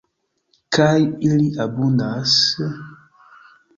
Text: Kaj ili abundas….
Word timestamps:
Kaj 0.77 0.95
ili 1.27 1.47
abundas…. 1.67 2.35